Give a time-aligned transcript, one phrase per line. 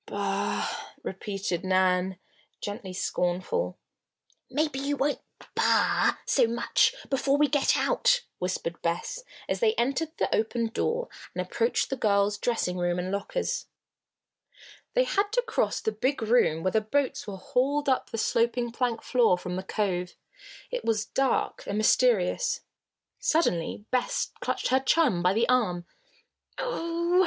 [0.07, 0.67] "Bah!"
[1.03, 2.17] repeated Nan,
[2.59, 3.77] gently scornful.
[4.49, 5.21] "Maybe you won't
[5.53, 11.07] 'bah' so much before we get out," whispered Bess, as they entered the open door
[11.35, 13.67] and approached the girls' dressing room and lockers.
[14.95, 18.71] They had to cross the big room where the boats were hauled up the sloping
[18.71, 20.15] plank floor from the cove.
[20.71, 22.61] It was dark and mysterious.
[23.19, 25.85] Suddenly Bess clutched her chum by the arm.
[26.57, 27.19] "Oh o o!"